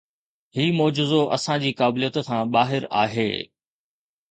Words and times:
هي 0.55 0.71
معجزو 0.77 1.29
اسان 1.35 1.59
جي 1.65 1.71
قابليت 1.83 2.17
کان 2.31 2.51
ٻاهر 2.57 2.91
آهي. 3.05 3.31